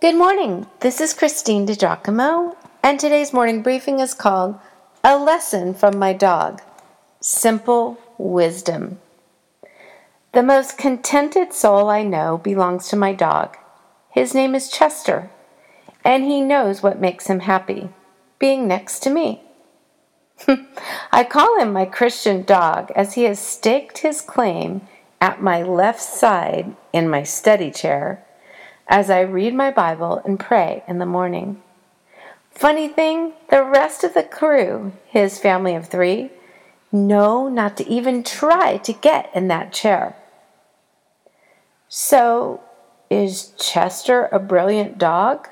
[0.00, 0.68] Good morning.
[0.78, 4.60] This is Christine DiGiacomo, and today's morning briefing is called
[5.02, 6.62] A Lesson from My Dog
[7.20, 9.00] Simple Wisdom.
[10.34, 13.56] The most contented soul I know belongs to my dog.
[14.08, 15.30] His name is Chester,
[16.04, 17.88] and he knows what makes him happy
[18.38, 19.42] being next to me.
[21.10, 24.82] I call him my Christian dog as he has staked his claim
[25.20, 28.24] at my left side in my study chair
[28.88, 31.62] as I read my Bible and pray in the morning.
[32.50, 36.30] Funny thing, the rest of the crew, his family of three,
[36.90, 40.16] know not to even try to get in that chair.
[41.88, 42.60] So,
[43.10, 45.48] is Chester a brilliant dog?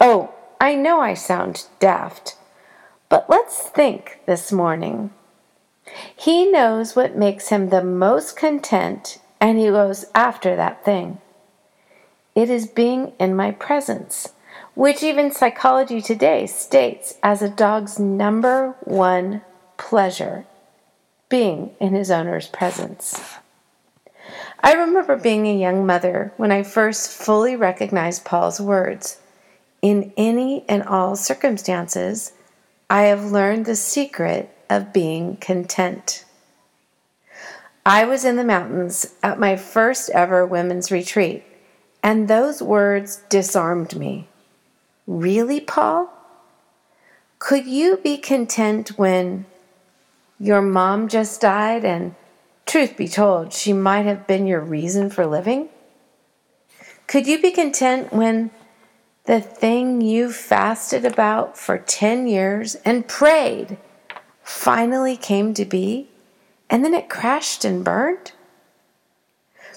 [0.00, 2.36] Oh, I know I sound daft,
[3.08, 5.10] but let's think this morning.
[6.16, 11.18] He knows what makes him the most content, and he goes after that thing.
[12.36, 14.28] It is being in my presence,
[14.74, 19.40] which even psychology today states as a dog's number one
[19.78, 20.44] pleasure
[21.30, 23.38] being in his owner's presence.
[24.62, 29.18] I remember being a young mother when I first fully recognized Paul's words
[29.80, 32.32] In any and all circumstances,
[32.90, 36.26] I have learned the secret of being content.
[37.86, 41.44] I was in the mountains at my first ever women's retreat,
[42.06, 44.28] and those words disarmed me.
[45.08, 46.08] Really, Paul?
[47.40, 49.44] Could you be content when
[50.38, 52.14] your mom just died and,
[52.64, 55.68] truth be told, she might have been your reason for living?
[57.08, 58.52] Could you be content when
[59.24, 63.78] the thing you fasted about for 10 years and prayed
[64.44, 66.08] finally came to be
[66.70, 68.30] and then it crashed and burned?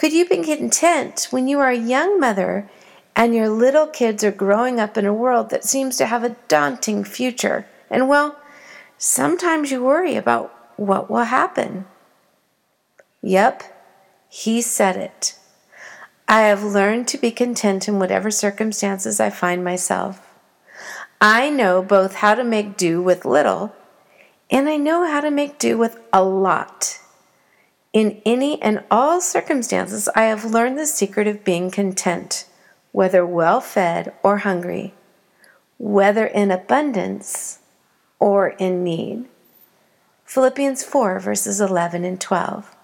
[0.00, 2.70] Could you be content when you are a young mother
[3.14, 6.36] and your little kids are growing up in a world that seems to have a
[6.48, 7.66] daunting future?
[7.90, 8.40] And well,
[8.96, 11.84] sometimes you worry about what will happen.
[13.20, 13.62] Yep,
[14.30, 15.38] he said it.
[16.26, 20.32] I have learned to be content in whatever circumstances I find myself.
[21.20, 23.76] I know both how to make do with little
[24.50, 26.99] and I know how to make do with a lot.
[27.92, 32.46] In any and all circumstances, I have learned the secret of being content,
[32.92, 34.94] whether well fed or hungry,
[35.78, 37.58] whether in abundance
[38.20, 39.24] or in need.
[40.24, 42.76] Philippians 4, verses 11 and 12.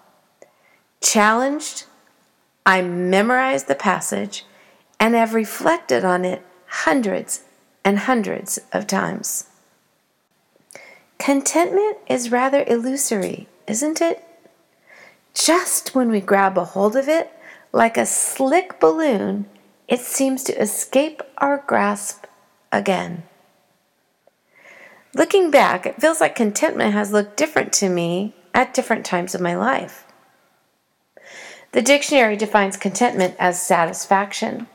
[0.99, 1.85] Challenged
[2.65, 4.45] I memorized the passage
[4.99, 7.43] and have reflected on it hundreds
[7.85, 9.45] and hundreds of times.
[11.17, 14.26] Contentment is rather illusory, isn't it?
[15.37, 17.31] Just when we grab a hold of it,
[17.71, 19.45] like a slick balloon,
[19.87, 22.25] it seems to escape our grasp
[22.71, 23.21] again.
[25.13, 29.41] Looking back, it feels like contentment has looked different to me at different times of
[29.41, 30.05] my life.
[31.71, 34.65] The dictionary defines contentment as satisfaction.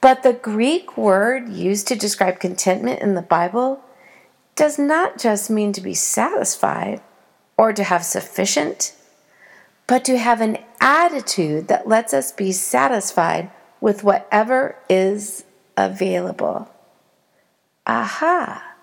[0.00, 3.84] But the Greek word used to describe contentment in the Bible
[4.56, 7.02] does not just mean to be satisfied
[7.58, 8.94] or to have sufficient,
[9.86, 13.50] but to have an attitude that lets us be satisfied
[13.80, 15.44] with whatever is
[15.76, 16.70] available.
[17.86, 18.74] Aha!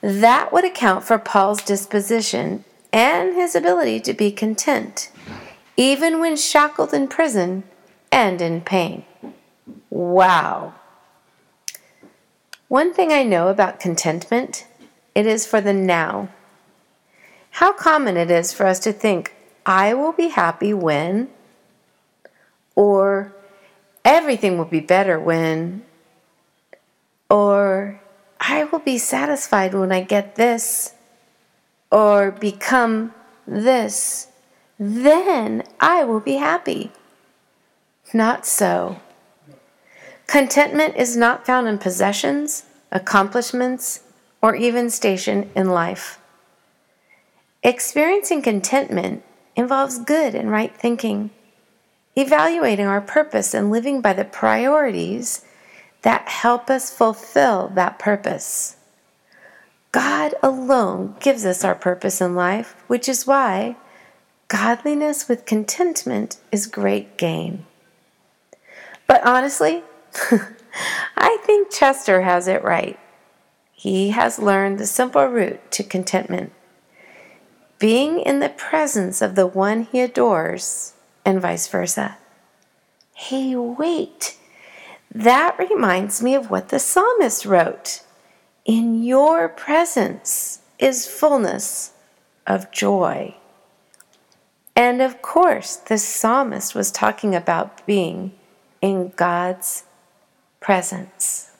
[0.00, 5.10] That would account for Paul's disposition and his ability to be content
[5.76, 7.64] even when shackled in prison
[8.10, 9.04] and in pain.
[9.90, 10.74] Wow.
[12.68, 14.66] One thing I know about contentment,
[15.14, 16.28] it is for the now.
[17.52, 21.28] How common it is for us to think, I will be happy when,
[22.74, 23.32] or
[24.04, 25.84] everything will be better when,
[27.30, 28.00] or
[28.40, 30.94] I will be satisfied when I get this,
[31.90, 33.14] or become
[33.46, 34.28] this
[34.84, 36.90] then I will be happy.
[38.12, 39.00] Not so.
[40.26, 44.00] Contentment is not found in possessions, accomplishments,
[44.42, 46.18] or even station in life.
[47.62, 49.22] Experiencing contentment
[49.56, 51.30] involves good and right thinking,
[52.16, 55.44] evaluating our purpose and living by the priorities
[56.02, 58.76] that help us fulfill that purpose.
[59.92, 63.76] God alone gives us our purpose in life, which is why
[64.52, 67.64] Godliness with contentment is great gain.
[69.06, 69.82] But honestly,
[71.16, 72.98] I think Chester has it right.
[73.72, 76.52] He has learned the simple route to contentment
[77.82, 80.92] being in the presence of the one he adores,
[81.24, 82.16] and vice versa.
[83.12, 84.36] Hey, wait.
[85.12, 88.04] That reminds me of what the psalmist wrote
[88.64, 91.90] In your presence is fullness
[92.46, 93.34] of joy.
[94.76, 98.30] And of course, the psalmist was talking about being
[98.80, 99.82] in God's
[100.60, 101.50] presence.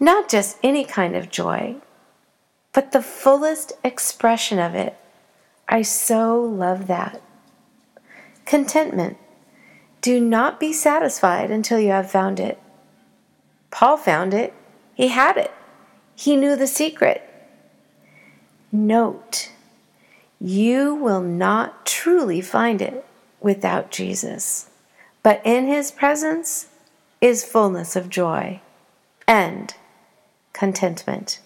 [0.00, 1.76] Not just any kind of joy,
[2.74, 4.94] but the fullest expression of it.
[5.66, 7.22] I so love that.
[8.44, 9.16] Contentment.
[10.02, 12.60] Do not be satisfied until you have found it.
[13.70, 14.52] Paul found it,
[14.94, 15.50] he had it,
[16.14, 17.22] he knew the secret.
[18.70, 19.50] Note,
[20.38, 23.04] you will not truly find it
[23.40, 24.68] without Jesus,
[25.22, 26.68] but in his presence
[27.20, 28.60] is fullness of joy
[29.26, 29.74] and
[30.52, 31.40] contentment.